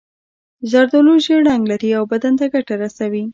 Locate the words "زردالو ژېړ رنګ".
0.71-1.63